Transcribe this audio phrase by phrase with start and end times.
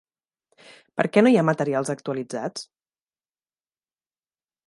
[1.01, 2.65] Per què no hi ha materials actualitzats?